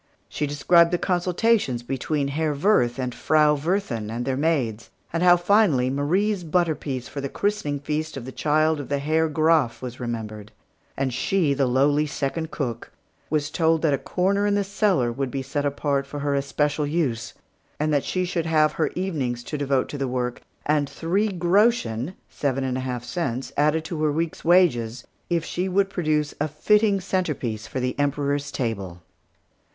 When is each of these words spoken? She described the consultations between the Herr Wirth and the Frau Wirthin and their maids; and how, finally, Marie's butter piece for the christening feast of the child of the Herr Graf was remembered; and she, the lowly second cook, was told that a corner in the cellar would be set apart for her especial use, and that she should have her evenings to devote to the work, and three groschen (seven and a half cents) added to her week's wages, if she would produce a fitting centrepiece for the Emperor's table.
She 0.27 0.47
described 0.47 0.89
the 0.89 0.97
consultations 0.97 1.83
between 1.83 2.25
the 2.25 2.31
Herr 2.31 2.55
Wirth 2.55 2.97
and 2.97 3.13
the 3.13 3.17
Frau 3.17 3.55
Wirthin 3.55 4.09
and 4.09 4.25
their 4.25 4.35
maids; 4.35 4.89
and 5.13 5.21
how, 5.21 5.37
finally, 5.37 5.91
Marie's 5.91 6.43
butter 6.43 6.73
piece 6.73 7.07
for 7.07 7.21
the 7.21 7.29
christening 7.29 7.79
feast 7.79 8.17
of 8.17 8.25
the 8.25 8.31
child 8.31 8.79
of 8.79 8.89
the 8.89 8.97
Herr 8.97 9.29
Graf 9.29 9.79
was 9.79 9.99
remembered; 9.99 10.51
and 10.97 11.13
she, 11.13 11.53
the 11.53 11.67
lowly 11.67 12.07
second 12.07 12.49
cook, 12.49 12.91
was 13.29 13.51
told 13.51 13.83
that 13.83 13.93
a 13.93 13.99
corner 13.99 14.47
in 14.47 14.55
the 14.55 14.63
cellar 14.63 15.11
would 15.11 15.29
be 15.29 15.43
set 15.43 15.67
apart 15.67 16.07
for 16.07 16.21
her 16.21 16.33
especial 16.33 16.87
use, 16.87 17.35
and 17.79 17.93
that 17.93 18.03
she 18.03 18.25
should 18.25 18.47
have 18.47 18.71
her 18.71 18.87
evenings 18.95 19.43
to 19.43 19.55
devote 19.55 19.87
to 19.89 19.99
the 19.99 20.07
work, 20.07 20.41
and 20.65 20.89
three 20.89 21.27
groschen 21.31 22.15
(seven 22.27 22.63
and 22.63 22.75
a 22.79 22.81
half 22.81 23.03
cents) 23.03 23.51
added 23.55 23.85
to 23.85 24.01
her 24.01 24.11
week's 24.11 24.43
wages, 24.43 25.05
if 25.29 25.45
she 25.45 25.69
would 25.69 25.91
produce 25.91 26.33
a 26.41 26.47
fitting 26.47 26.99
centrepiece 26.99 27.67
for 27.67 27.79
the 27.79 27.93
Emperor's 27.99 28.51
table. 28.51 29.03